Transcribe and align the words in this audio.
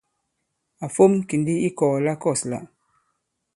Ǎ 0.85 0.87
fōm 0.95 1.13
kì 1.27 1.35
ndī 1.41 1.53
i 1.59 1.63
ikɔ̀ɔ̀ 1.69 1.93
la 2.05 2.13
kɔ̂s 2.21 2.41
lā. 2.51 2.59